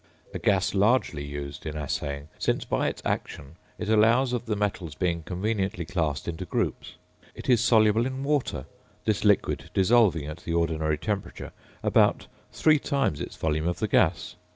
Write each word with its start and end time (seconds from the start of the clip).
A 0.33 0.39
gas 0.39 0.73
largely 0.73 1.23
used 1.23 1.63
in 1.67 1.77
assaying, 1.77 2.29
since 2.39 2.65
by 2.65 2.87
its 2.87 3.03
action 3.05 3.57
it 3.77 3.87
allows 3.87 4.33
of 4.33 4.47
the 4.47 4.55
metals 4.55 4.95
being 4.95 5.21
conveniently 5.21 5.85
classed 5.85 6.27
into 6.27 6.43
groups. 6.45 6.95
It 7.35 7.47
is 7.47 7.61
soluble 7.61 8.07
in 8.07 8.23
water, 8.23 8.65
this 9.05 9.23
liquid 9.23 9.69
dissolving 9.75 10.25
at 10.25 10.37
the 10.37 10.53
ordinary 10.55 10.97
temperature 10.97 11.51
about 11.83 12.25
three 12.51 12.79
times 12.79 13.21
its 13.21 13.35
volume 13.35 13.67
of 13.67 13.77
the 13.77 13.87
gas. 13.87 14.37